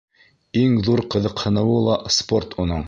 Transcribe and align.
Иң 0.61 0.79
ҙур 0.89 1.03
ҡыҙыҡһыныуы 1.17 1.79
ла 1.91 2.03
спорт 2.19 2.63
уның. 2.65 2.79